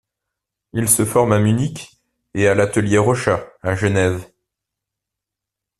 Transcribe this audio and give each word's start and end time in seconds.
Il 0.73 0.89
se 0.89 1.05
forme 1.05 1.31
à 1.31 1.37
Munich 1.37 2.01
et 2.33 2.47
à 2.47 2.55
l'atelier 2.55 2.97
Rochat 2.97 3.47
à 3.61 3.75
Genève. 3.75 4.25